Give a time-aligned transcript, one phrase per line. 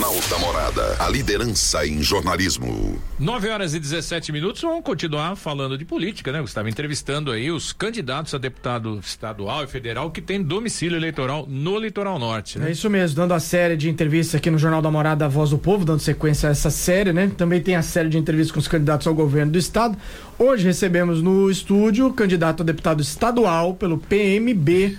[0.00, 0.96] Jornal da Morada.
[0.98, 2.98] A liderança em jornalismo.
[3.18, 4.62] 9 horas e 17 minutos.
[4.62, 6.42] Vamos continuar falando de política, né?
[6.42, 11.78] Estava entrevistando aí os candidatos a deputado estadual e federal que têm domicílio eleitoral no
[11.78, 12.58] Litoral Norte.
[12.58, 12.68] Né?
[12.68, 15.50] É isso mesmo, dando a série de entrevistas aqui no Jornal da Morada, a Voz
[15.50, 17.30] do Povo, dando sequência a essa série, né?
[17.36, 19.98] Também tem a série de entrevistas com os candidatos ao governo do estado.
[20.38, 24.96] Hoje recebemos no estúdio o candidato a deputado estadual pelo PMB,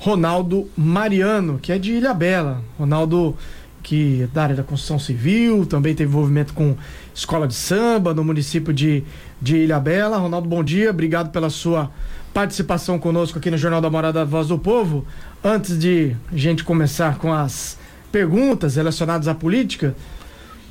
[0.00, 2.64] Ronaldo Mariano, que é de Ilha Bela.
[2.76, 3.36] Ronaldo
[3.82, 6.76] que da área da construção civil, também teve envolvimento com
[7.14, 9.04] escola de samba no município de,
[9.40, 10.16] de Ilhabela.
[10.18, 11.90] Ronaldo, bom dia, obrigado pela sua
[12.32, 15.04] participação conosco aqui no Jornal da Morada Voz do Povo.
[15.42, 17.76] Antes de a gente começar com as
[18.12, 19.94] perguntas relacionadas à política,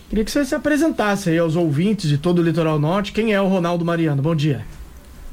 [0.09, 3.11] queria que você se apresentasse aí aos ouvintes de todo o Litoral Norte.
[3.11, 4.21] Quem é o Ronaldo Mariano?
[4.21, 4.65] Bom dia.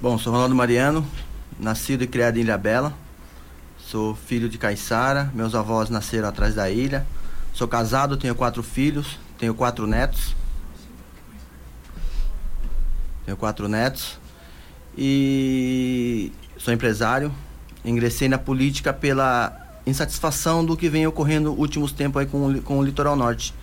[0.00, 1.06] Bom, sou Ronaldo Mariano,
[1.58, 2.92] nascido e criado em Ilhabela.
[3.78, 7.06] Sou filho de Caiçara, meus avós nasceram atrás da ilha.
[7.56, 10.36] Sou casado, tenho quatro filhos, tenho quatro netos.
[13.24, 14.18] Tenho quatro netos.
[14.94, 17.34] E sou empresário.
[17.82, 22.84] Ingressei na política pela insatisfação do que vem ocorrendo últimos tempos aí com, com o
[22.84, 23.54] litoral norte.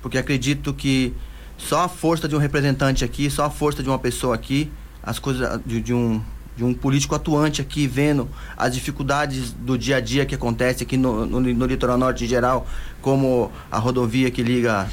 [0.00, 1.12] Porque acredito que
[1.58, 4.70] só a força de um representante aqui, só a força de uma pessoa aqui,
[5.02, 6.22] as coisas de, de um
[6.56, 10.96] de um político atuante aqui, vendo as dificuldades do dia a dia que acontece aqui
[10.96, 12.66] no, no, no litoral norte em geral,
[13.02, 14.88] como a rodovia que liga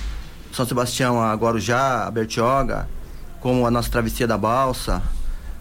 [0.51, 2.89] São Sebastião a Guarujá, a Bertioga,
[3.39, 5.01] como a nossa travessia da Balsa,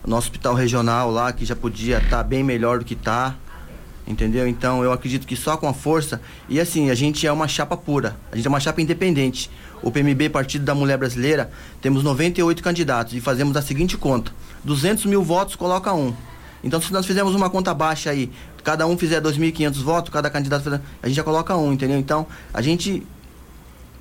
[0.02, 3.34] o nosso hospital regional lá, que já podia estar tá bem melhor do que está.
[4.10, 4.48] Entendeu?
[4.48, 6.20] Então eu acredito que só com a força.
[6.48, 9.48] E assim, a gente é uma chapa pura, a gente é uma chapa independente.
[9.82, 11.48] O PMB, Partido da Mulher Brasileira,
[11.80, 14.32] temos 98 candidatos e fazemos a seguinte conta:
[14.64, 16.12] 200 mil votos coloca um.
[16.62, 18.30] Então, se nós fizermos uma conta baixa aí,
[18.64, 21.96] cada um fizer 2.500 votos, cada candidato fizer, a gente já coloca um, entendeu?
[21.96, 23.06] Então, a gente,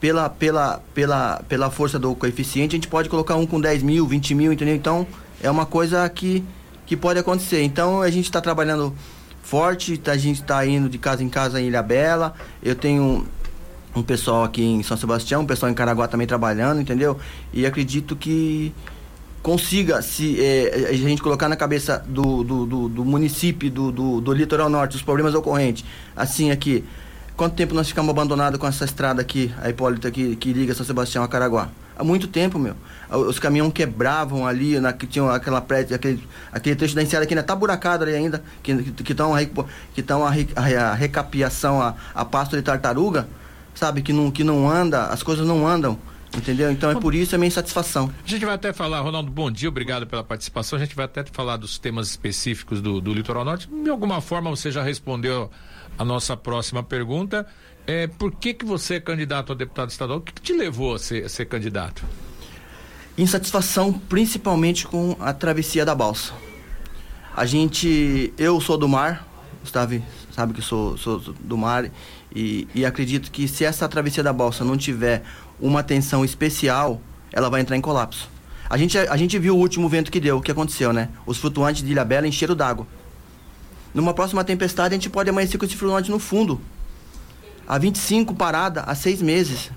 [0.02, 4.08] pela, pela, pela, pela força do coeficiente, a gente pode colocar um com 10 mil,
[4.08, 4.75] 20 mil, entendeu?
[4.75, 5.08] Então,
[5.42, 6.43] é uma coisa que,
[6.86, 7.61] que pode acontecer.
[7.61, 8.93] Então, a gente está trabalhando
[9.42, 12.33] forte, a gente está indo de casa em casa em Ilha Bela.
[12.61, 13.26] Eu tenho
[13.95, 17.17] um pessoal aqui em São Sebastião, um pessoal em Caraguá também trabalhando, entendeu?
[17.54, 18.73] E acredito que
[19.42, 24.22] consiga se é, a gente colocar na cabeça do, do, do, do município do, do,
[24.22, 26.83] do, litoral norte os problemas ocorrentes assim aqui
[27.39, 30.86] quanto tempo nós ficamos abandonados com essa estrada aqui a Hipólita que, que liga São
[30.86, 32.76] Sebastião a Caraguá há muito tempo meu
[33.10, 37.33] os caminhões quebravam ali na que tinham aquela prédio aquele aquele trecho da enseada que
[37.33, 39.32] ainda tá buracado ali ainda que que estão
[39.94, 43.26] que estão a, a, a, recapiação a, a pasto de tartaruga
[43.73, 45.98] sabe que não que não anda as coisas não andam
[46.38, 46.72] Entendeu?
[46.72, 48.11] Então é por isso a minha insatisfação.
[48.23, 50.78] A gente vai até falar, Ronaldo, bom dia, obrigado pela participação.
[50.78, 53.67] A gente vai até falar dos temas específicos do, do Litoral Norte.
[53.67, 55.49] De alguma forma você já respondeu
[55.99, 57.45] a nossa próxima pergunta.
[57.86, 60.20] É, por que, que você é candidato a deputado estadual?
[60.20, 62.05] O que, que te levou a ser, a ser candidato?
[63.17, 66.32] Insatisfação principalmente com a travessia da balsa.
[67.36, 68.33] A gente.
[68.37, 69.27] Eu sou do mar,
[69.61, 70.02] Gustavo
[70.32, 71.92] sabe que sou, sou do mar,
[72.33, 75.23] e, e acredito que se essa travessia da balsa não tiver
[75.60, 77.02] uma atenção especial,
[77.33, 78.30] ela vai entrar em colapso.
[78.70, 81.10] A gente, a gente viu o último vento que deu, o que aconteceu, né?
[81.26, 82.87] Os flutuantes de Ilhabela encheram d'água.
[83.94, 86.61] Numa próxima tempestade, a gente pode amanhecer com esse flutuante no fundo.
[87.67, 89.72] A 25 parada há seis meses.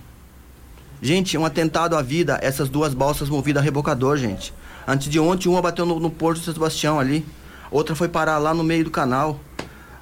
[1.00, 4.54] Gente, um atentado à vida, essas duas balsas movidas a rebocador, gente.
[4.86, 7.26] Antes de ontem, uma bateu no, no Porto de São Sebastião ali.
[7.70, 9.40] Outra foi parar lá no meio do canal.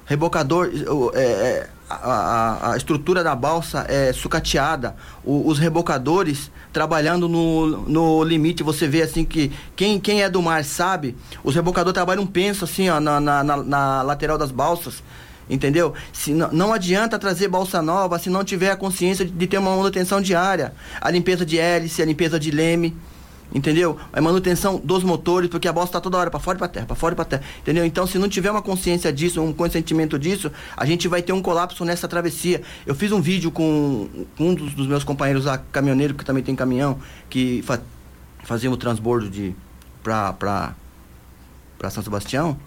[0.05, 0.69] Rebocador,
[1.13, 8.23] é, é, a, a, estrutura da balsa é sucateada, o, os rebocadores trabalhando no, no
[8.23, 12.65] limite, você vê assim que quem, quem é do mar sabe, os rebocadores trabalham penso
[12.65, 15.03] assim ó, na, na, na, na lateral das balsas,
[15.49, 15.93] entendeu?
[16.13, 19.57] Se não, não adianta trazer balsa nova se não tiver a consciência de, de ter
[19.57, 22.95] uma manutenção diária, a limpeza de hélice, a limpeza de leme,
[23.53, 23.97] entendeu?
[24.11, 26.85] A manutenção dos motores, porque a bosta está toda hora para fora e para terra,
[26.85, 27.85] para fora e para terra, entendeu?
[27.85, 31.41] Então, se não tiver uma consciência disso, um consentimento disso, a gente vai ter um
[31.41, 32.61] colapso nessa travessia.
[32.85, 34.09] Eu fiz um vídeo com
[34.39, 36.99] um dos, dos meus companheiros lá, caminhoneiro, que também tem caminhão,
[37.29, 37.79] que fa
[38.43, 39.55] fazia o transbordo de
[40.01, 42.57] para para São Sebastião.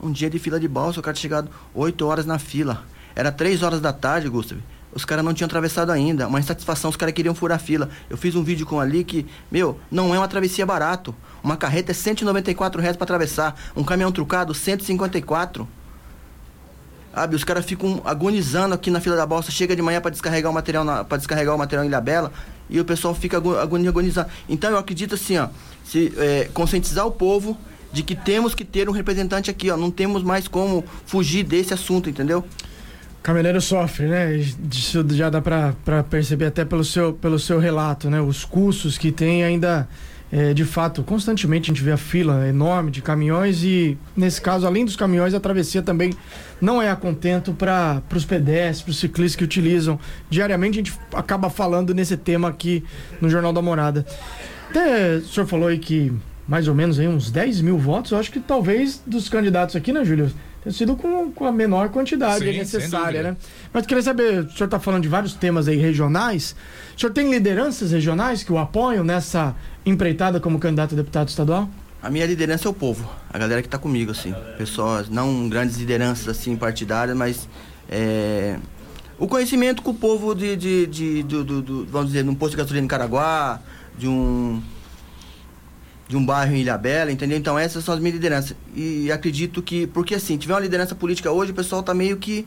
[0.00, 2.84] Um dia de fila de balsa, o cara tinha chegado 8 horas na fila.
[3.14, 4.60] Era 3 horas da tarde, Gustavo
[4.96, 6.26] os caras não tinham atravessado ainda.
[6.26, 7.90] Uma insatisfação, os caras queriam furar fila.
[8.08, 11.14] Eu fiz um vídeo com ali que, meu, não é uma travessia barato.
[11.44, 13.54] Uma carreta é 194 reais para atravessar.
[13.76, 15.68] Um caminhão trucado, 154.
[17.14, 20.50] Sabe, os caras ficam agonizando aqui na fila da bolsa, chega de manhã para descarregar
[20.50, 22.32] o material para descarregar o material em Ilhabela
[22.70, 24.28] e o pessoal fica agonizando.
[24.48, 25.48] Então eu acredito assim, ó,
[25.84, 27.56] se é, conscientizar o povo
[27.92, 31.74] de que temos que ter um representante aqui, ó, não temos mais como fugir desse
[31.74, 32.44] assunto, entendeu?
[33.26, 34.36] Caminhoneiro sofre, né?
[34.36, 38.20] Isso já dá para perceber até pelo seu, pelo seu relato, né?
[38.20, 39.88] Os custos que tem ainda,
[40.30, 44.64] é, de fato, constantemente a gente vê a fila enorme de caminhões e, nesse caso,
[44.64, 46.12] além dos caminhões, a travessia também
[46.60, 49.98] não é a contento para os pedestres, para os ciclistas que utilizam.
[50.30, 52.84] Diariamente a gente acaba falando nesse tema aqui
[53.20, 54.06] no Jornal da Morada.
[54.70, 56.12] Até o senhor falou aí que
[56.46, 59.92] mais ou menos aí uns 10 mil votos, eu acho que talvez dos candidatos aqui,
[59.92, 60.30] né, Júlio?
[60.72, 63.36] Sido com, com a menor quantidade Sim, necessária, né?
[63.72, 66.56] Mas queria saber, o senhor está falando de vários temas aí regionais.
[66.96, 69.54] O senhor tem lideranças regionais que o apoiam nessa
[69.84, 71.68] empreitada como candidato a deputado estadual?
[72.02, 74.34] A minha liderança é o povo, a galera que está comigo, assim.
[74.58, 77.48] Pessoas, não grandes lideranças, assim, partidárias, mas
[77.88, 78.56] é,
[79.18, 82.34] o conhecimento com o povo de, de, de, de, de, de vamos dizer, de um
[82.34, 83.60] posto de gasolina em Caraguá,
[83.96, 84.62] de um
[86.08, 87.36] de um bairro em Ilhabela, entendeu?
[87.36, 88.56] Então essas são as minhas lideranças.
[88.74, 92.46] E acredito que, porque assim, tiver uma liderança política hoje, o pessoal tá meio que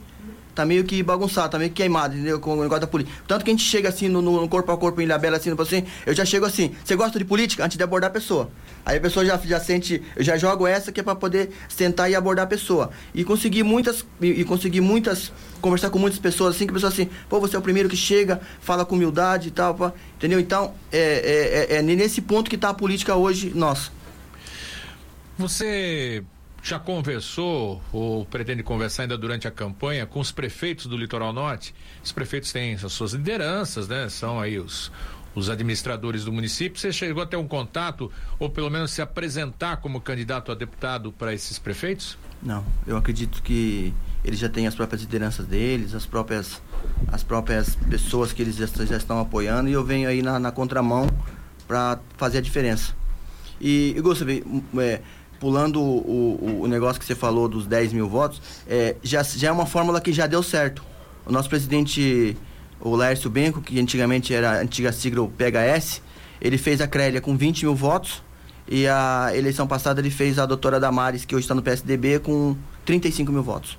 [0.55, 2.39] tá meio que bagunçado, tá meio que queimado, entendeu?
[2.39, 3.15] Com o negócio da política.
[3.27, 5.85] Tanto que a gente chega assim no, no corpo a corpo em Ilhabela, assim, assim,
[6.05, 7.63] eu já chego assim, você gosta de política?
[7.63, 8.49] Antes de abordar a pessoa.
[8.89, 12.09] Aí a pessoa já, já sente, eu já jogo essa que é para poder sentar
[12.09, 12.89] e abordar a pessoa.
[13.13, 15.31] E conseguir muitas, e, e conseguir muitas,
[15.61, 17.95] conversar com muitas pessoas assim, que a pessoa assim, pô, você é o primeiro que
[17.95, 20.39] chega, fala com humildade e tal, entendeu?
[20.39, 23.91] Então, é, é, é, é nesse ponto que tá a política hoje, nossa.
[25.37, 26.23] Você
[26.63, 31.75] já conversou ou pretende conversar ainda durante a campanha com os prefeitos do Litoral Norte?
[32.03, 34.09] Os prefeitos têm as suas lideranças, né?
[34.09, 34.91] São aí os,
[35.35, 36.79] os administradores do município.
[36.79, 41.11] Você chegou a ter um contato ou pelo menos se apresentar como candidato a deputado
[41.11, 42.17] para esses prefeitos?
[42.41, 43.93] Não, eu acredito que
[44.23, 46.61] eles já têm as próprias lideranças deles, as próprias
[47.11, 50.51] as próprias pessoas que eles já, já estão apoiando e eu venho aí na, na
[50.51, 51.09] contramão
[51.67, 52.93] para fazer a diferença.
[53.59, 54.31] E, e Gustavo,
[54.77, 55.01] é,
[55.39, 59.49] pulando o, o, o, negócio que você falou dos 10 mil votos, é, já, já
[59.49, 60.83] é uma fórmula que já deu certo.
[61.25, 62.35] O nosso presidente,
[62.81, 66.01] o Lércio Benco, que antigamente era a antiga sigla PHS,
[66.41, 68.23] ele fez a Crélia com 20 mil votos
[68.67, 72.55] e a eleição passada ele fez a doutora Damares, que hoje está no PSDB, com
[72.85, 73.77] 35 mil votos.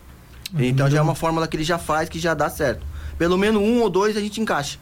[0.53, 0.63] Uhum.
[0.63, 2.85] Então já é uma fórmula que ele já faz, que já dá certo.
[3.17, 4.79] Pelo menos um ou dois a gente encaixa.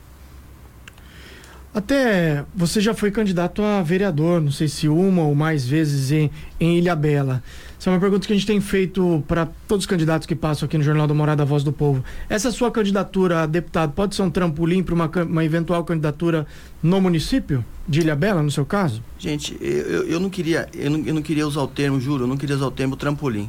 [1.75, 6.31] Até você já foi candidato a vereador, não sei se uma ou mais vezes em,
[6.59, 7.43] em Ilhabela.
[7.79, 10.67] Essa é uma pergunta que a gente tem feito para todos os candidatos que passam
[10.67, 12.03] aqui no Jornal da Morada Voz do Povo.
[12.29, 16.47] Essa sua candidatura a deputado pode ser um trampolim para uma, uma eventual candidatura
[16.83, 19.03] no município de Ilhabela, no seu caso?
[19.19, 22.29] Gente, eu, eu não queria, eu não, eu não queria usar o termo, juro, eu
[22.29, 23.49] não queria usar o termo trampolim.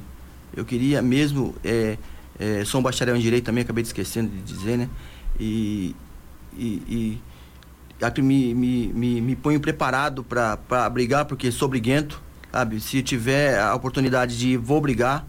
[0.56, 1.98] Eu queria mesmo, é,
[2.38, 4.90] é, sou um bacharel em direito também, acabei de esquecendo de dizer, né?
[5.40, 5.96] E,
[6.56, 7.18] e, e
[8.22, 12.80] me, me, me, me ponho preparado para brigar, porque sou briguento, sabe?
[12.80, 15.26] Se tiver a oportunidade de ir, vou brigar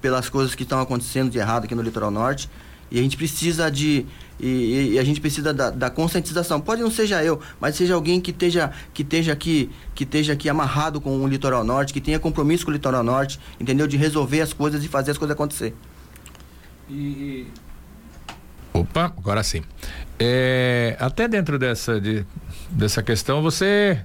[0.00, 2.48] pelas coisas que estão acontecendo de errado aqui no litoral norte.
[2.90, 4.04] E a gente precisa de.
[4.38, 6.60] E, e a gente precisa da, da, conscientização.
[6.60, 10.48] Pode não seja eu, mas seja alguém que esteja, que esteja aqui, que esteja aqui
[10.48, 13.86] amarrado com o litoral norte, que tenha compromisso com o litoral norte, entendeu?
[13.86, 15.74] De resolver as coisas e fazer as coisas acontecer.
[16.88, 17.46] E,
[18.72, 19.62] Opa, agora sim.
[20.22, 22.26] É, até dentro dessa, de,
[22.70, 23.98] dessa questão, você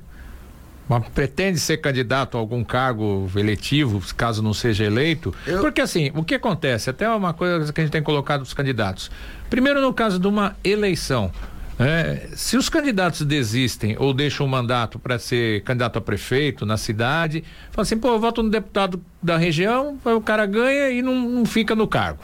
[1.14, 5.36] pretende ser candidato a algum cargo eletivo, caso não seja eleito?
[5.46, 5.60] Eu...
[5.60, 6.90] Porque assim, o que acontece?
[6.90, 9.12] Até uma coisa que a gente tem colocado os candidatos.
[9.50, 11.32] Primeiro, no caso de uma eleição.
[11.78, 16.78] É, se os candidatos desistem ou deixam o mandato para ser candidato a prefeito na
[16.78, 21.30] cidade, fala assim, pô, eu voto no deputado da região, o cara ganha e não,
[21.30, 22.24] não fica no cargo.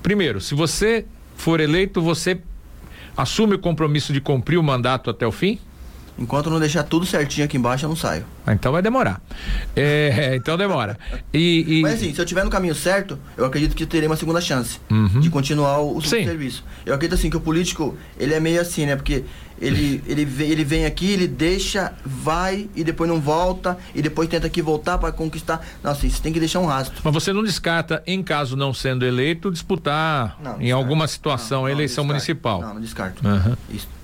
[0.00, 1.04] Primeiro, se você
[1.34, 2.38] for eleito, você
[3.16, 5.58] assume o compromisso de cumprir o mandato até o fim?
[6.18, 8.24] Enquanto não deixar tudo certinho aqui embaixo, eu não saio.
[8.46, 9.20] Ah, então vai demorar.
[9.74, 10.98] É, então demora.
[11.32, 11.82] E, e...
[11.82, 14.80] Mas assim, se eu estiver no caminho certo, eu acredito que terei uma segunda chance
[14.90, 15.20] uhum.
[15.20, 16.64] de continuar o, o serviço.
[16.86, 18.96] Eu acredito assim que o político, ele é meio assim, né?
[18.96, 19.24] Porque
[19.60, 24.28] ele, ele, vem, ele vem aqui, ele deixa, vai e depois não volta, e depois
[24.28, 25.66] tenta aqui voltar para conquistar.
[25.82, 27.00] Nossa, isso tem que deixar um rastro.
[27.02, 31.66] Mas você não descarta, em caso não sendo eleito, disputar não, em alguma situação não,
[31.66, 32.60] a eleição municipal?
[32.60, 33.26] Não, não descarto.
[33.26, 33.56] Uhum.
[33.70, 33.96] Isso.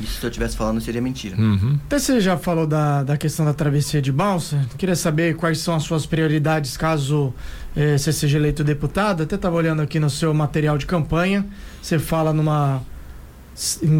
[0.00, 1.36] Isso se eu estivesse falando seria mentira.
[1.36, 1.78] Uhum.
[1.86, 4.66] Até você já falou da, da questão da travessia de balsa.
[4.76, 7.32] Queria saber quais são as suas prioridades caso
[7.76, 9.22] eh, você seja eleito deputado.
[9.22, 11.46] Até estava olhando aqui no seu material de campanha.
[11.80, 12.82] Você fala numa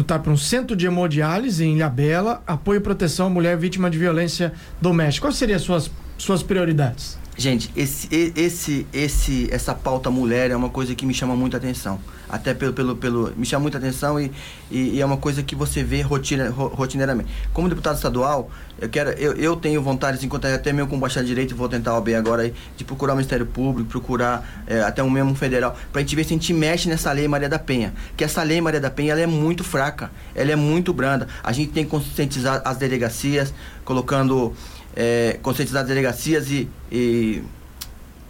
[0.05, 3.97] tá para um centro de hemodiálise em Ilhabela, apoio e proteção à mulher vítima de
[3.97, 5.27] violência doméstica.
[5.27, 7.17] Quais seriam as suas, suas prioridades?
[7.37, 11.99] Gente, esse, esse, esse, essa pauta mulher é uma coisa que me chama muita atenção.
[12.29, 14.31] Até pelo, pelo, pelo me chama muita atenção e,
[14.71, 17.29] e, e é uma coisa que você vê rotina, rotineiramente.
[17.51, 18.49] Como deputado estadual,
[18.79, 22.15] eu quero, eu, eu tenho vontade, enquanto até mesmo com baixar direito, vou tentar OB
[22.15, 26.15] agora aí, de procurar o Ministério Público, procurar é, até um mesmo federal, pra gente
[26.15, 27.93] ver se a gente mexe nessa lei Maria da Penha.
[28.15, 31.27] Que essa lei Maria da Penha ela é muito fraca, ela é muito branda.
[31.43, 34.55] A gente tem que conscientizar as delegacias, colocando
[34.95, 37.43] é, conscientizar as delegacias e, e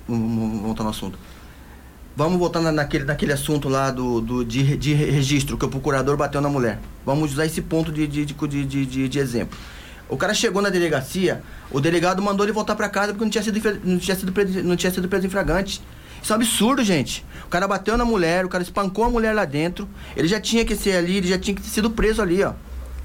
[0.07, 1.17] vamos, voltar no assunto.
[2.15, 6.39] Vamos voltar naquele, naquele assunto lá do, do, de, de registro, que o procurador bateu
[6.39, 6.79] na mulher.
[7.05, 9.57] Vamos usar esse ponto de, de, de, de, de exemplo.
[10.07, 11.41] O cara chegou na delegacia,
[11.71, 14.75] o delegado mandou ele voltar para casa porque não tinha sido, não tinha sido, não
[14.75, 15.81] tinha sido preso em fragante.
[16.21, 17.25] Isso é um absurdo, gente.
[17.45, 19.87] O cara bateu na mulher, o cara espancou a mulher lá dentro.
[20.15, 22.53] Ele já tinha que ser ali, ele já tinha que ter sido preso ali, ó.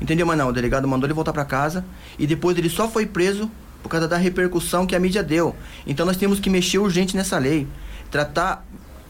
[0.00, 0.26] Entendeu?
[0.26, 1.84] Mas não, o delegado mandou ele voltar para casa
[2.18, 3.50] e depois ele só foi preso
[3.82, 5.54] por causa da repercussão que a mídia deu.
[5.86, 7.66] Então nós temos que mexer urgente nessa lei.
[8.10, 8.64] Tratar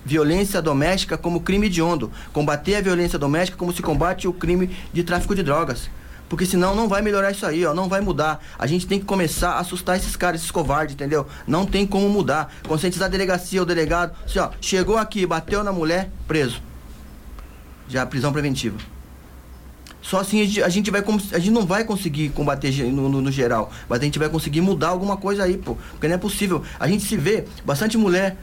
[0.04, 2.10] violência doméstica como crime hediondo.
[2.32, 5.90] Combater a violência doméstica como se combate o crime de tráfico de drogas.
[6.28, 8.40] Porque senão não vai melhorar isso aí, ó, não vai mudar.
[8.56, 11.26] A gente tem que começar a assustar esses caras, esses covardes, entendeu?
[11.44, 12.54] Não tem como mudar.
[12.68, 16.62] Conscientizar a delegacia, o delegado, assim, ó, chegou aqui, bateu na mulher, preso.
[17.88, 18.78] Já prisão preventiva.
[20.10, 23.22] Só assim a gente, a gente, vai a gente não vai conseguir combater no, no,
[23.22, 25.76] no, geral, mas a gente vai conseguir mudar alguma coisa aí, pô.
[25.92, 26.64] Porque não é possível.
[26.80, 28.36] A gente se vê bastante mulher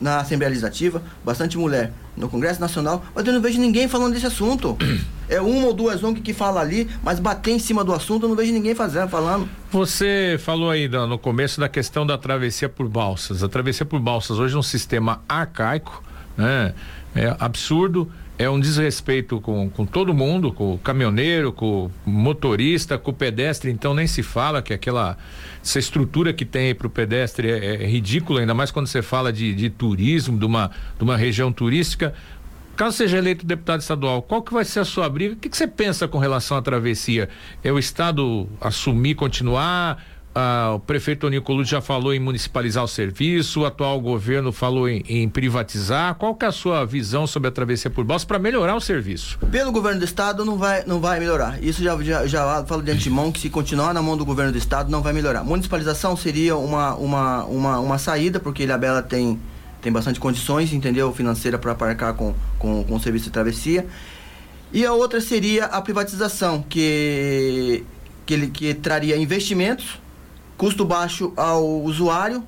[0.00, 4.26] na Assembleia Legislativa, bastante mulher no Congresso Nacional, mas eu não vejo ninguém falando desse
[4.26, 4.76] assunto.
[5.26, 8.28] É uma ou duas ONG que fala ali, mas bater em cima do assunto eu
[8.28, 9.48] não vejo ninguém fazendo, falando.
[9.72, 13.42] Você falou aí no começo da questão da travessia por balsas.
[13.42, 16.04] A travessia por balsas hoje é um sistema arcaico,
[16.36, 16.74] né?
[17.16, 22.98] É absurdo é um desrespeito com, com todo mundo, com o caminhoneiro, com o motorista,
[22.98, 25.16] com o pedestre, então nem se fala que aquela
[25.62, 29.32] essa estrutura que tem para o pedestre é, é ridícula, ainda mais quando você fala
[29.32, 32.12] de, de turismo, de uma, de uma região turística.
[32.76, 35.34] Caso seja eleito deputado estadual, qual que vai ser a sua briga?
[35.34, 37.28] O que, que você pensa com relação à travessia?
[37.62, 40.04] É o Estado assumir, continuar?
[40.34, 45.04] Ah, o prefeito Nicoludi já falou em municipalizar o serviço, o atual governo falou em,
[45.08, 46.16] em privatizar.
[46.16, 49.38] Qual que é a sua visão sobre a travessia por balsa para melhorar o serviço?
[49.38, 51.62] Pelo governo do estado não vai, não vai melhorar.
[51.62, 54.58] Isso já, já, já falo de antemão que se continuar na mão do governo do
[54.58, 55.44] estado não vai melhorar.
[55.44, 59.38] Municipalização seria uma, uma, uma, uma saída, porque Ilhabela tem,
[59.80, 61.12] tem bastante condições, entendeu?
[61.12, 63.86] Financeira para aparcar com, com, com o serviço de travessia.
[64.72, 67.84] E a outra seria a privatização, que,
[68.26, 70.02] que, ele, que traria investimentos
[70.56, 72.44] custo baixo ao usuário,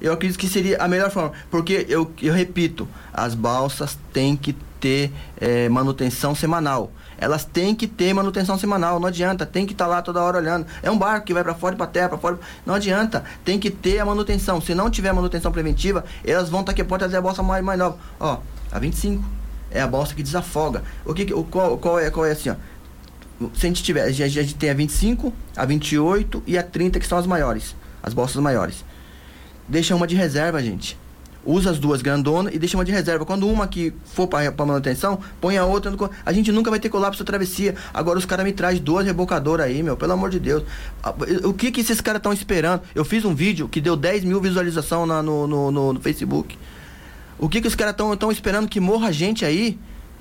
[0.00, 1.32] eu acredito que seria a melhor forma.
[1.50, 6.90] Porque, eu, eu repito, as balsas têm que ter é, manutenção semanal.
[7.18, 10.38] Elas têm que ter manutenção semanal, não adianta, tem que estar tá lá toda hora
[10.38, 10.66] olhando.
[10.82, 13.58] É um barco que vai para fora e para terra, para fora, não adianta, tem
[13.58, 14.58] que ter a manutenção.
[14.58, 17.78] Se não tiver manutenção preventiva, elas vão estar aqui pode trazer a bolsa mais, mais
[17.78, 17.98] nova.
[18.18, 18.38] Ó,
[18.72, 19.22] a 25
[19.70, 20.82] é a bolsa que desafoga.
[21.04, 22.54] O que, o qual, qual é, qual é assim, ó?
[23.54, 27.06] Se a gente tiver, a gente, tem a 25, a 28 e a 30 que
[27.06, 28.84] são as maiores, as bolsas maiores.
[29.66, 30.98] Deixa uma de reserva, gente.
[31.42, 33.24] Usa as duas grandonas e deixa uma de reserva.
[33.24, 35.90] Quando uma que for para manutenção, põe a outra.
[36.26, 37.74] A gente nunca vai ter colapso travessia.
[37.94, 39.96] Agora os caras me trazem duas rebocadoras aí, meu.
[39.96, 40.64] Pelo amor de Deus.
[41.44, 42.82] O que que esses caras estão esperando?
[42.94, 46.58] Eu fiz um vídeo que deu 10 mil visualizações no, no, no, no Facebook.
[47.38, 49.78] O que que os caras estão esperando que morra gente aí?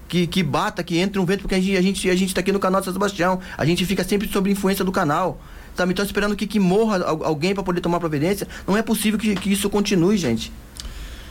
[0.10, 2.42] Que, que bata, que entre um vento, porque a gente, a gente, a gente tá
[2.42, 3.40] aqui no canal de São Sebastião.
[3.58, 5.40] A gente fica sempre sob influência do canal.
[5.76, 5.94] Sabe?
[5.94, 8.48] Então esperando que, que morra alguém para poder tomar providência.
[8.68, 10.52] Não é possível que, que isso continue, gente.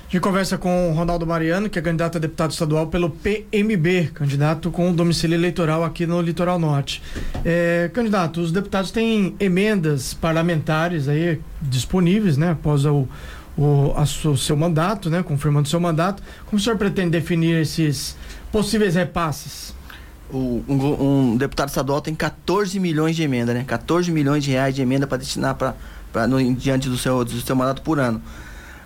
[0.09, 4.13] A gente conversa com o Ronaldo Mariano, que é candidato a deputado estadual pelo PMB,
[4.15, 7.03] candidato com domicílio eleitoral aqui no Litoral Norte.
[7.45, 13.07] É, candidato, os deputados têm emendas parlamentares aí disponíveis, né, após o,
[13.59, 16.23] o, seu mandato, né, confirmando seu mandato.
[16.47, 18.17] Como o senhor pretende definir esses
[18.53, 19.75] possíveis repasses?
[20.31, 23.65] O, um, um, deputado estadual tem 14 milhões de emenda, né?
[23.67, 25.75] 14 milhões de reais de emenda para destinar para
[26.59, 28.21] diante do seu, do seu mandato por ano.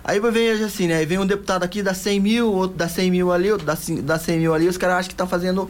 [0.03, 1.05] Aí vem assim, né?
[1.05, 4.19] Vem um deputado aqui, dá 100 mil, outro dá 100 mil ali, outro dá, dá
[4.19, 5.69] 100 mil ali, os caras acham que estão tá fazendo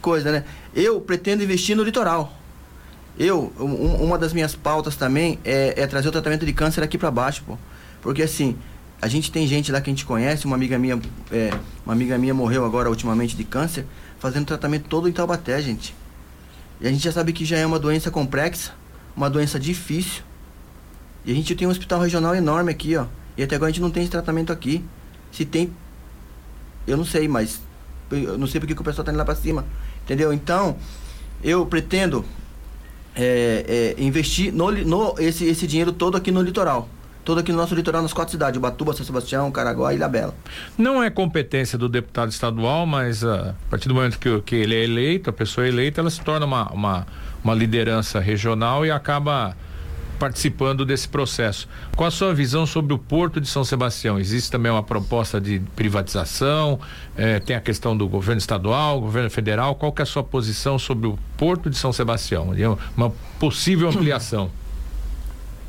[0.00, 0.44] coisa, né?
[0.74, 2.32] Eu pretendo investir no litoral.
[3.18, 6.98] Eu, um, uma das minhas pautas também é, é trazer o tratamento de câncer aqui
[6.98, 7.56] para baixo, pô.
[8.02, 8.56] Porque assim,
[9.04, 10.98] a gente tem gente lá que a gente conhece, uma amiga minha,
[11.30, 11.50] é,
[11.84, 13.84] uma amiga minha morreu agora ultimamente de câncer,
[14.18, 15.94] fazendo tratamento todo em Taubaté, gente.
[16.80, 18.72] E a gente já sabe que já é uma doença complexa,
[19.14, 20.22] uma doença difícil.
[21.22, 23.04] E a gente tem um hospital regional enorme aqui, ó.
[23.36, 24.82] E até agora a gente não tem esse tratamento aqui.
[25.30, 25.70] Se tem,
[26.86, 27.60] eu não sei, mas
[28.10, 29.66] eu não sei porque que o pessoal tá indo lá para cima,
[30.02, 30.32] entendeu?
[30.32, 30.78] Então,
[31.42, 32.24] eu pretendo
[33.14, 36.88] é, é, investir no, no esse, esse dinheiro todo aqui no litoral
[37.24, 40.34] todo aqui no nosso litoral, nas quatro cidades, Ubatuba, São Sebastião, Caraguá e Ilhabela.
[40.76, 44.74] Não é competência do deputado estadual, mas uh, a partir do momento que, que ele
[44.74, 47.06] é eleito, a pessoa é eleita, ela se torna uma, uma,
[47.42, 49.56] uma liderança regional e acaba
[50.18, 51.68] participando desse processo.
[51.96, 54.18] Qual a sua visão sobre o Porto de São Sebastião?
[54.18, 56.78] Existe também uma proposta de privatização?
[57.16, 59.74] Eh, tem a questão do governo estadual, governo federal.
[59.74, 62.54] Qual que é a sua posição sobre o Porto de São Sebastião?
[62.96, 64.50] Uma possível ampliação?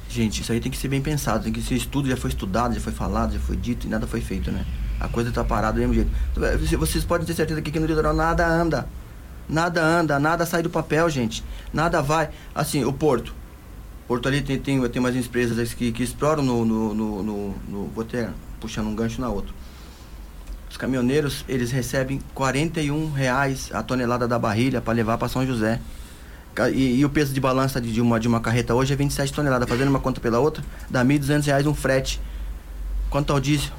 [0.09, 2.73] Gente, isso aí tem que ser bem pensado, tem que ser estudo, já foi estudado,
[2.73, 4.65] já foi falado, já foi dito e nada foi feito, né?
[4.99, 6.09] A coisa está parada do mesmo jeito.
[6.77, 8.87] Vocês podem ter certeza que aqui no litoral nada anda.
[9.47, 11.43] Nada anda, nada sai do papel, gente.
[11.73, 12.29] Nada vai.
[12.53, 13.33] Assim, o Porto.
[14.07, 17.87] Porto ali tem, tem, tem umas empresas que, que exploram no, no, no, no, no
[17.87, 19.53] Vou até puxando um gancho na outra.
[20.69, 25.79] Os caminhoneiros, eles recebem 41 reais a tonelada da barrilha para levar para São José.
[26.73, 29.33] E, e, o peso de balança de, de, uma, de uma carreta hoje é 27
[29.33, 29.67] toneladas.
[29.67, 32.21] Fazendo uma conta pela outra, dá R$ 1.200 um frete.
[33.09, 33.71] Quanto ao diesel?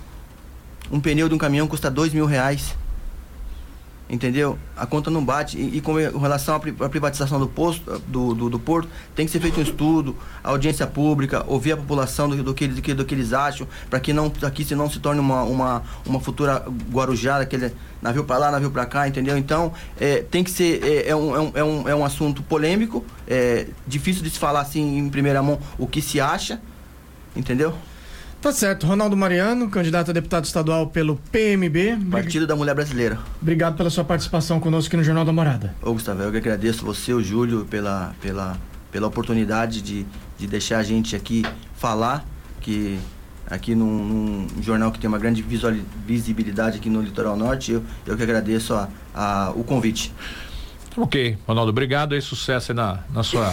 [0.91, 2.77] Um pneu de um caminhão custa R$ mil reais.
[4.09, 4.57] Entendeu?
[4.77, 5.59] A conta não bate.
[5.59, 9.41] E, e com relação à privatização do posto, do, do, do, porto, tem que ser
[9.41, 13.15] feito um estudo, audiência pública, ouvir a população do, do, que, do, que, do que
[13.15, 17.41] eles acham, para que não aqui se não se torne uma, uma, uma futura Guarujá,
[17.41, 19.37] aquele navio para lá, navio para cá, entendeu?
[19.37, 20.85] Então, é, tem que ser.
[20.85, 24.99] É, é, um, é, um, é um assunto polêmico, é difícil de se falar assim
[24.99, 26.61] em primeira mão o que se acha,
[27.35, 27.75] entendeu?
[28.41, 28.87] Tá certo.
[28.87, 31.99] Ronaldo Mariano, candidato a deputado estadual pelo PMB.
[32.11, 33.19] Partido da Mulher Brasileira.
[33.43, 35.75] Obrigado pela sua participação conosco aqui no Jornal da Morada.
[35.83, 38.57] Ô, Gustavo, eu que agradeço você, o Júlio, pela, pela,
[38.93, 40.07] pela oportunidade de,
[40.39, 42.25] de deixar a gente aqui falar,
[42.61, 42.99] que
[43.49, 45.73] aqui num, num jornal que tem uma grande visual,
[46.07, 47.73] visibilidade aqui no Litoral Norte.
[47.73, 50.13] Eu, eu que agradeço a, a, o convite.
[50.97, 53.53] Ok, Ronaldo, obrigado e sucesso na, na sua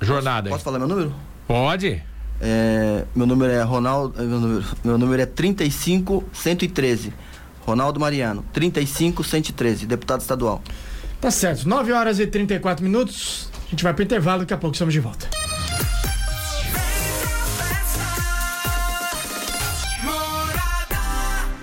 [0.00, 0.50] jornada.
[0.50, 1.14] Posso, posso falar meu número?
[1.46, 2.02] Pode.
[2.40, 7.12] É, meu número é Ronaldo, meu número, meu número é 35113.
[7.64, 10.62] Ronaldo Mariano, 35113, deputado estadual.
[11.20, 13.50] Tá certo, 9 horas e 34 minutos.
[13.66, 15.28] A gente vai pro intervalo, daqui a pouco estamos de volta.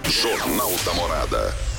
[0.09, 1.72] Jornal da Morada.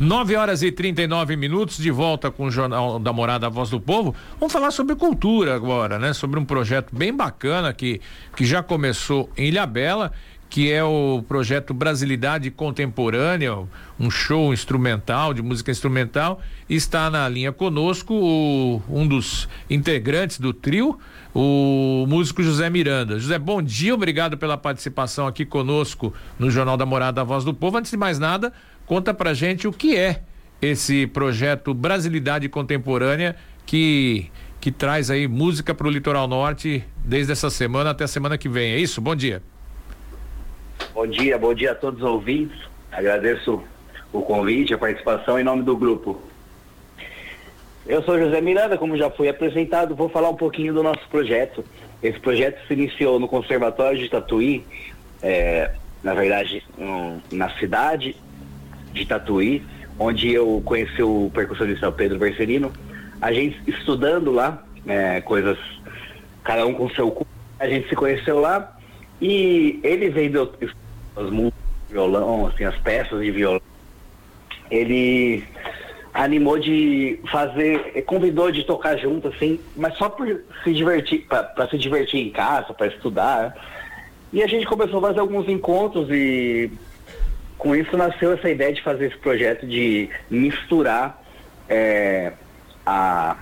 [0.00, 3.78] 9 horas e 39 minutos, de volta com o Jornal da Morada a Voz do
[3.78, 4.14] Povo.
[4.38, 6.14] Vamos falar sobre cultura agora, né?
[6.14, 8.00] Sobre um projeto bem bacana que,
[8.34, 10.10] que já começou em Ilhabela,
[10.48, 13.54] que é o projeto Brasilidade Contemporânea,
[13.98, 16.40] um show instrumental, de música instrumental.
[16.66, 20.98] Está na linha conosco o, um dos integrantes do trio,
[21.34, 23.18] o músico José Miranda.
[23.18, 27.52] José, bom dia, obrigado pela participação aqui conosco no Jornal da Morada a Voz do
[27.52, 27.76] Povo.
[27.76, 28.50] Antes de mais nada,
[28.90, 30.18] Conta pra gente o que é
[30.60, 34.28] esse projeto Brasilidade Contemporânea que
[34.60, 38.48] que traz aí música para o litoral norte desde essa semana até a semana que
[38.48, 38.72] vem.
[38.72, 39.00] É isso?
[39.00, 39.44] Bom dia.
[40.92, 42.58] Bom dia, bom dia a todos os ouvintes.
[42.90, 43.62] Agradeço
[44.12, 46.20] o convite, a participação em nome do grupo.
[47.86, 51.64] Eu sou José Miranda, como já foi apresentado, vou falar um pouquinho do nosso projeto.
[52.02, 54.64] Esse projeto se iniciou no Conservatório de Tatuí,
[55.22, 58.16] é, na verdade, um, na cidade
[58.92, 59.62] de Tatuí,
[59.98, 62.72] onde eu conheci o percussionista Pedro Bercerino.
[63.20, 65.58] A gente estudando lá, é, coisas,
[66.42, 67.26] cada um com seu cu,
[67.58, 68.76] a gente se conheceu lá
[69.20, 70.50] e ele vendo
[71.16, 73.60] as músicas de violão, assim, as peças de violão.
[74.70, 75.44] Ele
[76.14, 80.26] animou de fazer, convidou de tocar junto, assim, mas só por
[80.64, 83.54] se divertir, para se divertir em casa, para estudar.
[84.32, 86.70] E a gente começou a fazer alguns encontros e
[87.60, 91.22] com isso nasceu essa ideia de fazer esse projeto de misturar
[91.68, 92.32] é,
[92.84, 93.36] a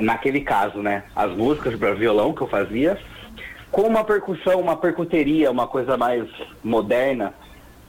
[0.00, 2.98] naquele caso, né, as músicas para violão que eu fazia
[3.70, 6.26] com uma percussão, uma percuteria, uma coisa mais
[6.64, 7.34] moderna,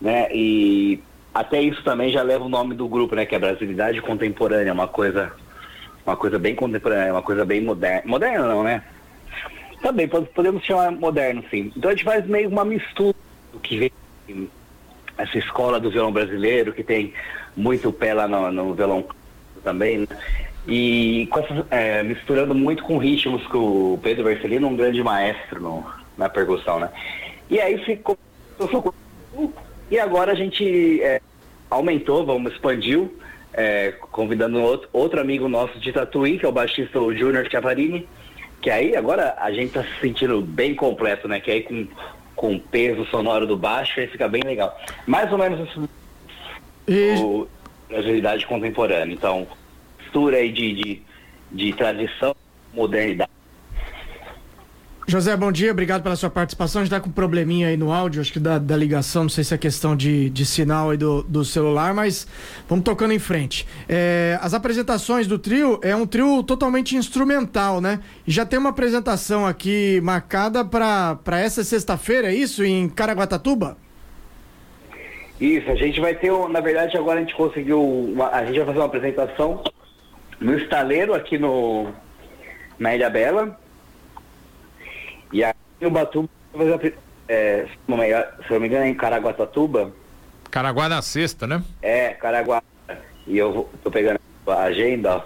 [0.01, 0.27] né?
[0.33, 1.01] E
[1.33, 4.89] até isso também já leva o nome do grupo, né, que é Brasilidade Contemporânea, uma
[4.89, 5.31] coisa
[6.05, 8.01] uma coisa bem contemporânea, uma coisa bem moderna.
[8.05, 8.83] Moderna não, né?
[9.81, 11.71] Também podemos chamar moderno, sim.
[11.77, 13.15] Então a gente faz meio uma mistura
[13.53, 14.49] do que vem
[15.19, 17.13] essa escola do violão brasileiro, que tem
[17.55, 19.05] muito pé lá no, no violão
[19.63, 20.07] também, né?
[20.67, 21.27] E
[21.71, 25.85] é, misturando muito com ritmos que o Pedro Vercelino um grande maestro no,
[26.17, 26.89] na percussão, né?
[27.49, 28.17] E aí ficou.
[29.89, 31.19] E agora a gente é,
[31.69, 33.17] aumentou, vamos, expandiu,
[33.53, 38.07] é, convidando outro, outro amigo nosso de Tatuí, que é o baixista Júnior Chiavarini,
[38.61, 41.39] que aí agora a gente tá se sentindo bem completo, né?
[41.39, 41.87] Que aí com
[42.39, 44.73] com o peso sonoro do baixo, aí fica bem legal.
[45.05, 45.89] Mais ou menos isso
[46.87, 47.45] e...
[47.93, 49.13] agilidade contemporânea.
[49.13, 49.45] Então,
[49.99, 51.01] mistura aí de, de,
[51.51, 52.33] de tradição
[52.73, 53.29] modernidade.
[55.09, 56.81] José, bom dia, obrigado pela sua participação.
[56.81, 59.29] A gente tá com um probleminha aí no áudio, acho que da, da ligação, não
[59.29, 62.27] sei se é questão de, de sinal aí do, do celular, mas
[62.67, 63.65] vamos tocando em frente.
[63.87, 68.01] É, as apresentações do trio é um trio totalmente instrumental, né?
[68.27, 72.63] E já tem uma apresentação aqui marcada para essa sexta-feira, é isso?
[72.63, 73.77] Em Caraguatatuba?
[75.41, 78.67] Isso, a gente vai ter, na verdade, agora a gente conseguiu, uma, a gente vai
[78.67, 79.63] fazer uma apresentação
[80.39, 81.87] no estaleiro aqui no,
[82.77, 83.57] na Ilha Bela
[85.31, 86.29] e aqui em Ubatuba,
[87.27, 89.91] é, se não me engano, é em Caraguatatuba.
[90.49, 91.63] Caraguá na sexta, né?
[91.81, 92.63] É, Caraguá.
[93.27, 95.23] E eu vou, tô pegando a agenda, ó.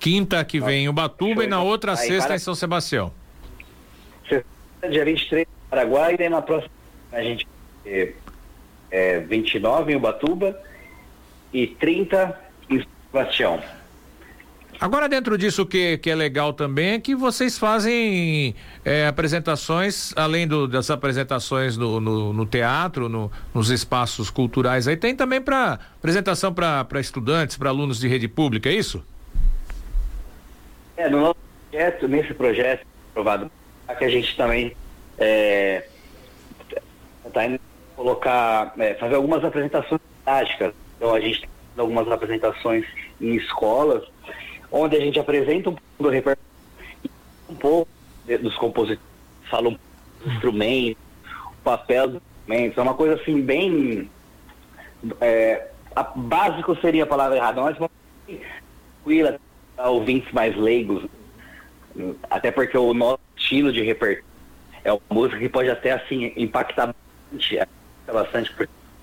[0.00, 3.12] Quinta que vem em Ubatuba e na outra Aí, sexta em São Sebastião.
[4.88, 6.70] Dia 23 em Caraguá e daí na próxima
[7.12, 7.46] a gente
[7.84, 8.12] é,
[8.90, 10.58] é, 29 em Ubatuba
[11.52, 12.40] e 30
[12.70, 13.62] em São Sebastião.
[14.78, 20.12] Agora, dentro disso, o que, que é legal também é que vocês fazem é, apresentações,
[20.14, 25.40] além do, das apresentações no, no, no teatro, no, nos espaços culturais, aí tem também
[25.40, 29.02] para apresentação para estudantes, para alunos de rede pública, é isso?
[30.96, 31.38] É, no nosso
[31.70, 33.50] projeto, nesse projeto aprovado,
[33.96, 34.76] que a gente também
[35.18, 35.86] é,
[37.32, 37.60] tá indo
[37.94, 40.74] colocar, é, fazer algumas apresentações práticas.
[40.96, 42.84] Então a gente tem algumas apresentações
[43.20, 44.04] em escolas
[44.76, 46.50] onde a gente apresenta um pouco do repertório,
[47.48, 47.88] um pouco
[48.26, 49.02] dos compositores,
[49.50, 49.84] fala um pouco
[50.24, 54.10] dos instrumentos, o papel dos instrumentos, é uma coisa assim bem.
[55.20, 57.90] É, a, básico seria a palavra errada, mas uma
[59.06, 59.38] tranquila,
[59.78, 61.04] ouvintes mais leigos,
[62.28, 64.24] até porque o nosso estilo de repertório
[64.84, 66.94] é uma música que pode até assim impactar
[67.32, 67.68] bastante,
[68.06, 68.54] bastante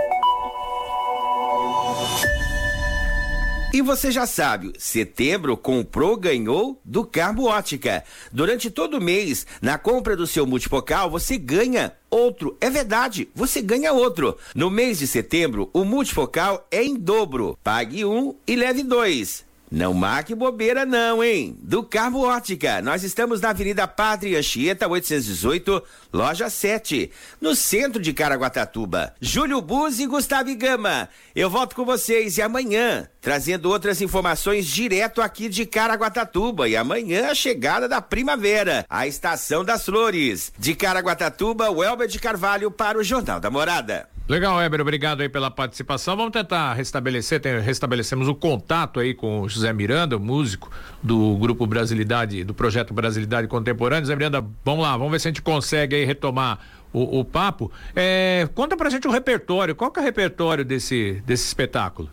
[3.74, 8.04] E você já sabe, setembro comprou, ganhou do Carbo Ótica.
[8.30, 12.58] Durante todo o mês, na compra do seu multifocal, você ganha outro.
[12.60, 14.38] É verdade, você ganha outro.
[14.54, 17.58] No mês de setembro, o multifocal é em dobro.
[17.64, 19.50] Pague um e leve dois.
[19.72, 21.56] Não marque bobeira não, hein?
[21.62, 25.82] Do Carbo Ótica, nós estamos na Avenida Padre Anchieta, 818,
[26.12, 29.16] loja 7, no centro de Caraguatatuba.
[29.22, 35.22] Júlio Buzzi e Gustavo Gama, eu volto com vocês e amanhã, trazendo outras informações direto
[35.22, 40.52] aqui de Caraguatatuba e amanhã a chegada da primavera, a estação das flores.
[40.60, 44.11] De Caraguatatuba, Welber de Carvalho para o Jornal da Morada.
[44.32, 46.16] Legal, Éber, obrigado aí pela participação.
[46.16, 50.72] Vamos tentar restabelecer, tem, restabelecemos o contato aí com o José Miranda, músico
[51.04, 54.06] do Grupo Brasilidade, do projeto Brasilidade Contemporânea.
[54.06, 56.60] José Miranda, vamos lá, vamos ver se a gente consegue aí retomar
[56.94, 57.70] o, o papo.
[57.94, 59.76] É, conta pra gente o repertório.
[59.76, 62.10] Qual que é o repertório desse, desse espetáculo?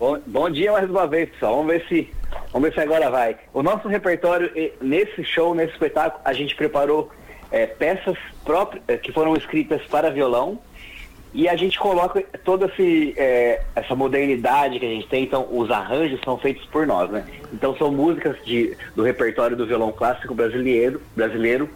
[0.00, 1.58] Bom, bom dia mais uma vez, pessoal.
[1.58, 2.10] Vamos ver se
[2.52, 3.36] vamos ver se agora vai.
[3.54, 4.50] O nosso repertório
[4.82, 7.08] nesse show, nesse espetáculo, a gente preparou
[7.50, 10.58] é, peças próprias é, que foram escritas para violão
[11.34, 15.24] e a gente coloca toda esse, é, essa modernidade que a gente tem.
[15.24, 17.26] Então, os arranjos são feitos por nós, né?
[17.52, 21.68] Então, são músicas de, do repertório do violão clássico brasileiro, brasileiro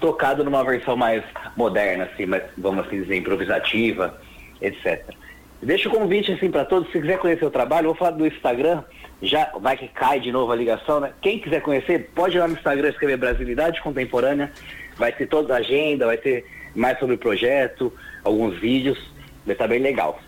[0.00, 1.22] tocado numa versão mais
[1.56, 4.18] moderna, assim, mais, vamos assim dizer, improvisativa,
[4.60, 5.04] etc.
[5.62, 8.82] Deixa o convite assim para todos, se quiser conhecer o trabalho, vou falar do Instagram,
[9.22, 11.12] já vai que cai de novo a ligação, né?
[11.22, 14.52] Quem quiser conhecer, pode ir lá no Instagram escrever Brasilidade Contemporânea,
[14.98, 18.98] vai ter toda a agenda, vai ter mais sobre o projeto, alguns vídeos,
[19.44, 20.20] vai estar bem legal.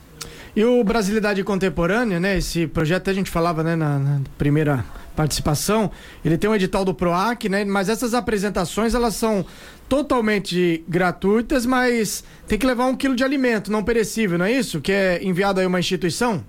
[0.56, 2.38] E o Brasilidade Contemporânea, né?
[2.38, 5.90] Esse projeto a gente falava, né, na, na, primeira participação,
[6.24, 7.64] ele tem um edital do PROAC, né?
[7.64, 9.44] Mas essas apresentações, elas são
[9.88, 14.80] totalmente gratuitas, mas tem que levar um quilo de alimento não perecível, não é isso?
[14.80, 16.42] Que é enviado aí uma instituição?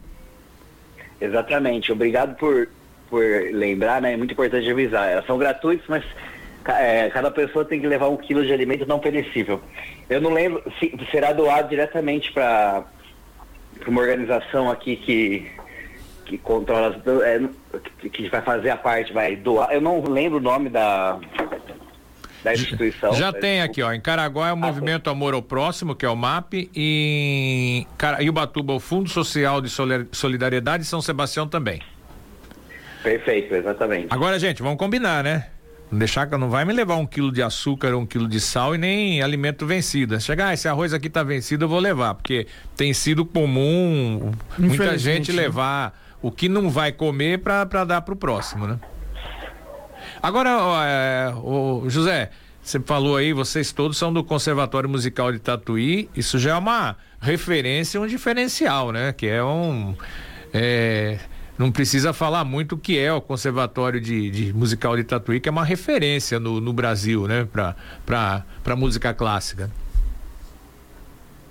[1.22, 1.92] Exatamente.
[1.92, 2.68] Obrigado por,
[3.10, 4.14] por lembrar, né?
[4.14, 5.10] É muito importante avisar.
[5.10, 6.04] Elas são gratuitas, mas
[6.78, 9.62] é, cada pessoa tem que levar um quilo de alimento não perecível.
[10.10, 12.84] Eu não lembro se será doado diretamente para
[13.88, 15.52] uma organização aqui que
[16.26, 17.42] que controla é,
[18.10, 19.72] que vai fazer a parte vai doar.
[19.72, 21.20] Eu não lembro o nome da
[22.44, 23.14] da instituição.
[23.14, 23.92] Já tem aqui, ó.
[23.92, 27.86] Em Caraguá é o ah, Movimento Amor ao Próximo, que é o MAP, e
[28.20, 29.70] em Ubatuba o Fundo Social de
[30.12, 31.82] Solidariedade e São Sebastião também.
[33.04, 34.08] Perfeito, exatamente.
[34.10, 35.48] Agora, gente, vamos combinar, né?
[35.92, 38.76] Não deixar que não vai me levar um quilo de açúcar, um quilo de sal
[38.76, 40.20] e nem alimento vencido.
[40.22, 44.98] Chegar, ah, esse arroz aqui tá vencido, eu vou levar, porque tem sido comum muita
[44.98, 45.42] gente né?
[45.42, 48.80] levar o que não vai comer para dar pro próximo, né?
[50.22, 50.50] Agora,
[50.86, 52.30] é, o José,
[52.62, 56.98] você falou aí, vocês todos são do Conservatório Musical de Tatuí, isso já é uma
[57.20, 59.14] referência, um diferencial, né?
[59.14, 59.96] Que é um.
[60.54, 61.18] É,
[61.60, 65.50] não precisa falar muito o que é o Conservatório de, de Musical de Tatuí, que
[65.50, 67.46] é uma referência no, no Brasil, né?
[68.06, 69.70] Para música clássica.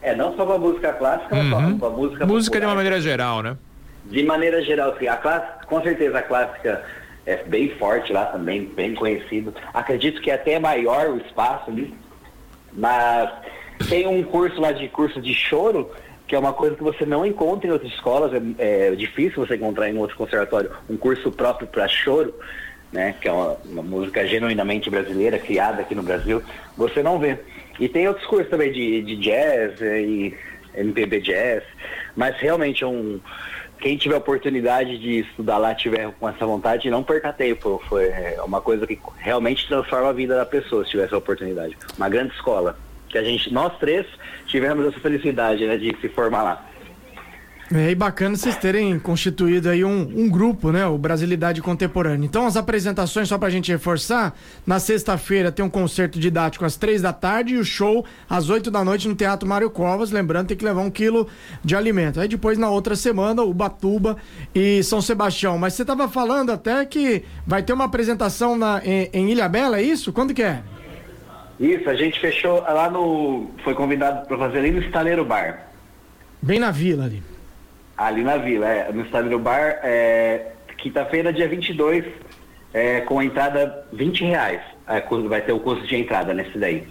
[0.01, 1.45] É, não só para música clássica, uhum.
[1.51, 2.61] mas para música Música popular.
[2.61, 3.59] de uma maneira geral, né?
[4.07, 5.07] De maneira geral, sim.
[5.09, 6.83] A clássica, com certeza a clássica
[7.27, 9.53] é bem forte lá também, bem conhecido.
[9.75, 11.95] Acredito que é até maior o espaço ali,
[12.73, 13.31] mas
[13.91, 15.91] tem um curso lá de curso de choro,
[16.29, 19.57] que é uma coisa que você não encontra em outras escolas, é, é difícil você
[19.57, 22.35] encontrar em outro conservatório, um curso próprio para choro,
[22.93, 26.43] né, que é uma, uma, música genuinamente brasileira, criada aqui no Brasil,
[26.77, 27.39] você não vê.
[27.81, 30.35] E tem outros cursos também de, de jazz e
[30.75, 31.65] MPB jazz,
[32.15, 33.19] mas realmente é um
[33.81, 37.81] quem tiver oportunidade de estudar lá, tiver com essa vontade, não perca tempo.
[37.89, 41.79] Foi é, uma coisa que realmente transforma a vida da pessoa, se tiver essa oportunidade.
[41.97, 42.77] Uma grande escola.
[43.09, 44.07] Que a gente, nós três,
[44.47, 46.69] tivemos essa felicidade né, de se formar lá.
[47.71, 50.87] É, e bacana vocês terem constituído aí um, um grupo, né?
[50.87, 52.25] O Brasilidade Contemporânea.
[52.25, 54.35] Então, as apresentações, só pra gente reforçar,
[54.67, 58.71] na sexta-feira tem um concerto didático às três da tarde e o show às oito
[58.71, 60.11] da noite no Teatro Mário Covas.
[60.11, 61.29] Lembrando, tem que levar um quilo
[61.63, 62.19] de alimento.
[62.19, 64.17] Aí depois, na outra semana, o Batuba
[64.55, 65.59] e São Sebastião.
[65.59, 69.79] Mas você tava falando até que vai ter uma apresentação na, em, em Ilha Bela,
[69.79, 70.11] é isso?
[70.11, 70.63] Quando que é?
[71.59, 73.51] Isso, a gente fechou lá no.
[73.65, 75.69] Foi convidado para fazer ali no Estaleiro Bar.
[76.41, 77.23] Bem na vila ali.
[77.97, 82.05] Ali na vila, é, no do bar, é, quinta-feira, dia 22,
[82.73, 84.61] é, com a entrada 20 reais.
[84.87, 86.87] É, vai ter o custo de entrada nesse daí.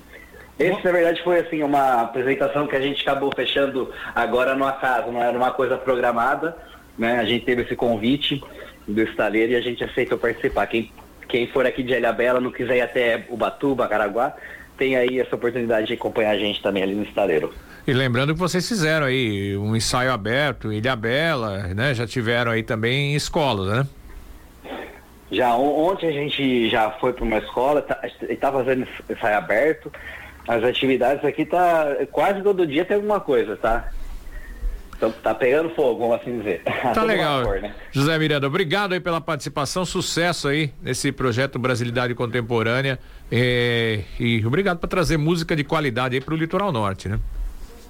[0.60, 5.12] Esse, na verdade, foi assim, uma apresentação que a gente acabou fechando agora no acaso,
[5.12, 6.58] não era uma coisa programada,
[6.98, 7.20] né?
[7.20, 8.44] A gente teve esse convite
[8.88, 10.66] do estaleiro e a gente aceitou participar.
[10.68, 10.92] Quem,
[11.28, 14.36] quem for aqui de Ilhabela, não quiser ir até Ubatuba, Caraguá,
[14.78, 17.54] tem aí essa oportunidade de acompanhar a gente também ali no estaleiro.
[17.86, 21.94] E lembrando que vocês fizeram aí um ensaio aberto, Ilha Bela, né?
[21.94, 23.88] Já tiveram aí também escolas, né?
[25.32, 28.00] Já ontem a gente já foi para uma escola, tá,
[28.40, 29.92] tá fazendo ensaio aberto.
[30.48, 33.90] As atividades aqui tá quase todo dia tem alguma coisa, tá?
[34.98, 36.64] Então tá pegando fogo, vamos assim dizer.
[36.94, 37.44] Tá legal.
[37.44, 37.74] Cor, né?
[37.92, 42.98] José Miranda, obrigado aí pela participação, sucesso aí nesse projeto Brasilidade Contemporânea
[43.32, 47.20] eh, e obrigado por trazer música de qualidade aí para o Litoral Norte, né?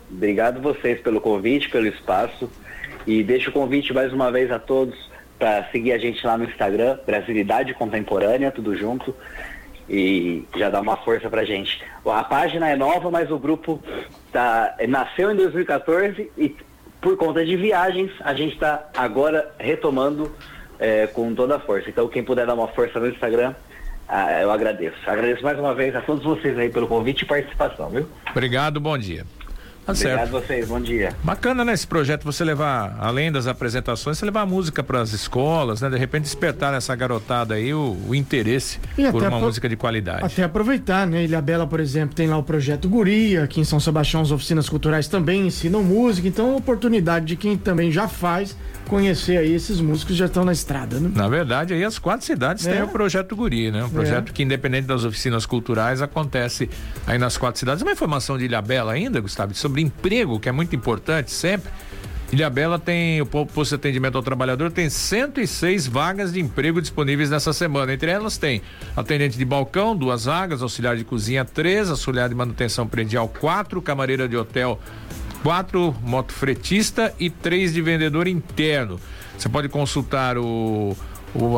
[0.09, 2.49] Obrigado vocês pelo convite, pelo espaço.
[3.05, 4.95] E deixo o convite mais uma vez a todos
[5.37, 9.15] para seguir a gente lá no Instagram, Brasilidade Contemporânea, tudo junto.
[9.89, 11.81] E já dá uma força pra gente.
[12.05, 13.81] A página é nova, mas o grupo
[14.31, 16.55] tá, nasceu em 2014 e
[16.99, 20.33] por conta de viagens a gente está agora retomando
[20.79, 21.89] é, com toda a força.
[21.89, 23.55] Então quem puder dar uma força no Instagram,
[24.07, 24.97] Ah, eu agradeço.
[25.05, 28.07] Agradeço mais uma vez a todos vocês aí pelo convite e participação, viu?
[28.31, 29.25] Obrigado, bom dia.
[29.87, 30.35] Tá Obrigado certo.
[30.35, 31.15] a vocês, bom dia.
[31.23, 35.13] Bacana, né, esse projeto, você levar, além das apresentações, você levar a música para as
[35.13, 35.89] escolas, né?
[35.89, 40.25] De repente despertar nessa garotada aí o, o interesse e por uma música de qualidade.
[40.25, 41.23] Até aproveitar, né?
[41.23, 44.67] Ilha Bela, por exemplo, tem lá o projeto Guria, aqui em São Sebastião as oficinas
[44.67, 49.79] culturais também ensinam música, então é oportunidade de quem também já faz conhecer aí esses
[49.79, 51.11] músicos que já estão na estrada, né?
[51.13, 52.73] Na verdade, aí as quatro cidades é.
[52.73, 53.83] têm o projeto Guri, né?
[53.83, 54.33] Um projeto é.
[54.33, 56.69] que, independente das oficinas culturais, acontece
[57.05, 57.81] aí nas quatro cidades.
[57.83, 61.71] Uma informação de Ilha Bela ainda, Gustavo, sobre emprego, que é muito importante sempre.
[62.31, 67.29] Ilha Bela tem, o posto de atendimento ao trabalhador tem 106 vagas de emprego disponíveis
[67.29, 67.93] nessa semana.
[67.93, 68.61] Entre elas tem
[68.97, 74.27] atendente de balcão, duas vagas, auxiliar de cozinha, três, auxiliar de manutenção predial, quatro, camareira
[74.27, 74.77] de hotel,
[75.41, 78.99] quatro motofretista e três de vendedor interno.
[79.37, 80.97] Você pode consultar o,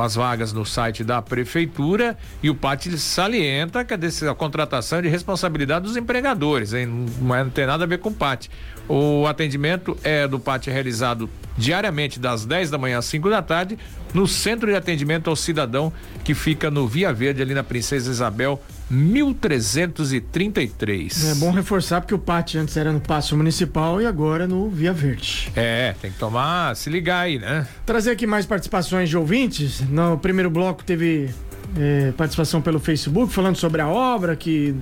[0.03, 5.07] as vagas no site da prefeitura e o PAT salienta que a, contratação é de
[5.07, 7.07] responsabilidade dos empregadores, hein?
[7.21, 8.49] Não, é, não tem nada a ver com o PAT.
[8.87, 13.77] O atendimento é do PAT realizado diariamente das 10 da manhã às 5 da tarde
[14.13, 18.59] no Centro de Atendimento ao Cidadão que fica no Via Verde ali na Princesa Isabel
[18.89, 21.31] 1333.
[21.31, 24.91] É bom reforçar porque o pátio antes era no Passo Municipal e agora no Via
[24.91, 25.51] Verde.
[25.55, 27.67] É, tem que tomar, se ligar aí, né?
[27.85, 29.81] Trazer aqui mais participações de ouvintes.
[29.81, 31.29] No primeiro bloco teve
[31.77, 34.75] é, participação pelo Facebook falando sobre a obra que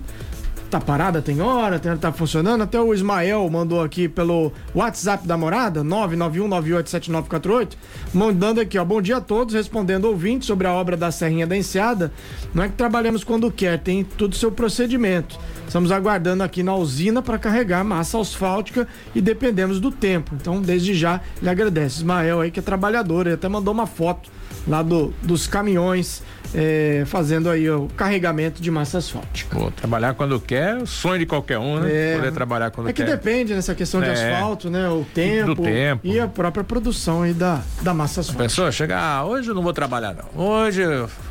[0.70, 2.62] tá parada, tem hora, tem, tá funcionando.
[2.62, 7.74] Até o Ismael mandou aqui pelo WhatsApp da morada, 991987948,
[8.14, 11.56] mandando aqui, ó, bom dia a todos, respondendo ouvinte sobre a obra da Serrinha da
[11.56, 12.12] Enseada.
[12.54, 15.40] Não é que trabalhamos quando quer, tem tudo seu procedimento.
[15.66, 20.36] Estamos aguardando aqui na usina para carregar massa asfáltica e dependemos do tempo.
[20.36, 21.98] Então, desde já, ele agradece.
[21.98, 24.30] Ismael aí que é trabalhador, ele até mandou uma foto
[24.68, 26.22] lá do, dos caminhões
[26.54, 29.58] é, fazendo aí o carregamento de massa asfáltica.
[29.58, 31.90] Pô, trabalhar quando quer, sonho de qualquer um, né?
[31.92, 33.04] É, Poder trabalhar quando quer.
[33.04, 34.12] É que depende nessa questão de é.
[34.12, 34.90] asfalto, né?
[34.90, 38.44] O tempo, Do tempo e a própria produção aí da, da massa asfáltica.
[38.44, 40.44] A pessoa chega, ah, hoje eu não vou trabalhar não.
[40.44, 40.82] Hoje,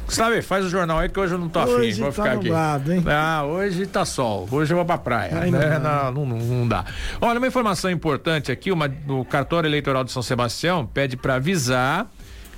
[0.09, 2.35] sabe, faz o jornal aí que hoje eu não tô hoje afim, vou tá ficar
[2.37, 3.01] nublado, aqui.
[3.01, 3.05] Hein?
[3.07, 5.31] Ah, hoje tá sol, hoje eu vou pra praia.
[5.35, 5.79] Ai, né?
[5.79, 6.85] não, não, não, não, dá.
[7.21, 12.07] Olha, uma informação importante aqui, uma, o cartório eleitoral de São Sebastião pede para avisar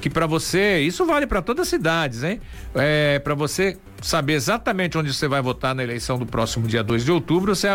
[0.01, 2.41] que para você, isso vale para todas as cidades, hein?
[2.75, 7.05] É, para você saber exatamente onde você vai votar na eleição do próximo dia 2
[7.05, 7.69] de outubro, você,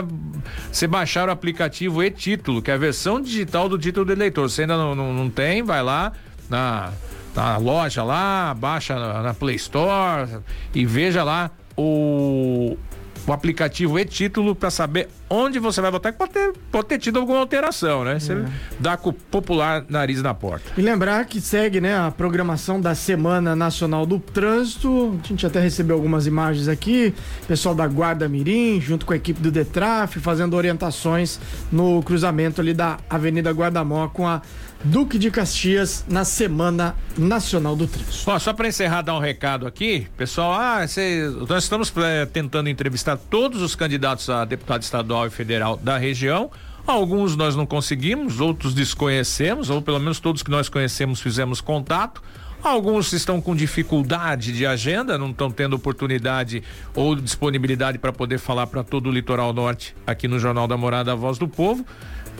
[0.71, 4.49] você baixar o aplicativo e-título, que é a versão digital do título do eleitor.
[4.49, 6.13] Você ainda não, não, não tem, vai lá
[6.49, 6.93] na,
[7.35, 10.39] na loja lá, baixa na, na Play Store
[10.73, 12.77] e veja lá o,
[13.25, 16.99] o aplicativo e título para saber onde você vai votar, que pode ter, pode ter
[16.99, 18.19] tido alguma alteração, né?
[18.19, 18.45] Você é.
[18.79, 20.71] dá com o popular nariz na porta.
[20.77, 25.19] E lembrar que segue, né, a programação da Semana Nacional do Trânsito.
[25.23, 27.13] A gente até recebeu algumas imagens aqui,
[27.47, 31.39] pessoal da Guarda Mirim, junto com a equipe do Detraf, fazendo orientações
[31.71, 34.41] no cruzamento ali da Avenida Guardamó com a
[34.83, 38.29] Duque de Caxias na Semana Nacional do Trânsito.
[38.29, 40.53] Ó, só para encerrar, dar um recado aqui, pessoal.
[40.53, 45.77] Ah, cê, nós estamos é, tentando entrevistar todos os candidatos a deputado estadual e federal
[45.77, 46.51] da região.
[46.85, 52.21] Alguns nós não conseguimos, outros desconhecemos, ou pelo menos todos que nós conhecemos fizemos contato.
[52.61, 56.63] Alguns estão com dificuldade de agenda, não estão tendo oportunidade
[56.95, 61.11] ou disponibilidade para poder falar para todo o litoral norte aqui no Jornal da Morada
[61.11, 61.85] a Voz do Povo.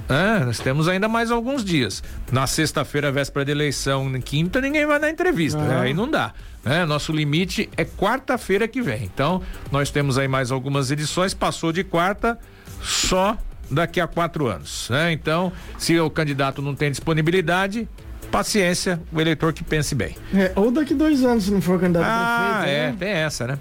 [0.09, 2.03] É, nós temos ainda mais alguns dias.
[2.31, 5.79] Na sexta-feira, véspera de eleição, quinta, ninguém vai dar entrevista, né?
[5.79, 6.33] Aí não dá.
[6.63, 6.85] Né?
[6.85, 9.03] Nosso limite é quarta-feira que vem.
[9.03, 11.33] Então, nós temos aí mais algumas edições.
[11.33, 12.37] Passou de quarta,
[12.81, 13.37] só
[13.71, 14.87] daqui a quatro anos.
[14.89, 15.11] Né?
[15.11, 17.87] Então, se o candidato não tem disponibilidade,
[18.33, 20.17] paciência, o eleitor que pense bem.
[20.33, 22.75] É, ou daqui dois anos, se não for candidato ah, prefeito.
[22.75, 22.95] é, né?
[22.97, 23.59] tem essa, né?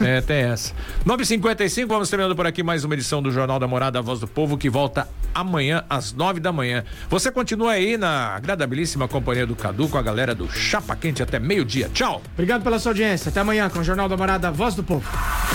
[0.00, 0.18] É.
[0.18, 0.72] é, tem essa.
[1.04, 4.28] 9h55, vamos terminando por aqui mais uma edição do Jornal da Morada, a Voz do
[4.28, 6.84] Povo, que volta amanhã às nove da manhã.
[7.10, 11.40] Você continua aí na agradabilíssima companhia do Cadu com a galera do Chapa Quente até
[11.40, 11.90] meio-dia.
[11.92, 12.22] Tchau.
[12.34, 13.28] Obrigado pela sua audiência.
[13.28, 15.04] Até amanhã com o Jornal da Morada, a Voz do Povo.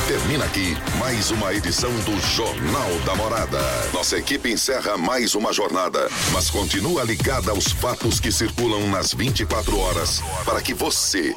[0.09, 3.59] Termina aqui mais uma edição do Jornal da Morada.
[3.93, 9.13] Nossa equipe encerra mais uma jornada, mas continua ligada aos fatos que circulam circulam nas
[9.13, 11.35] 24 horas para que você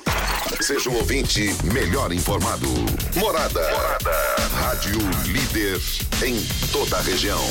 [0.61, 2.67] seja um ouvinte melhor informado.
[3.15, 3.61] Morada.
[3.61, 4.11] Morada.
[4.55, 5.81] Rádio líder
[6.25, 6.41] em
[6.73, 7.45] toda a região.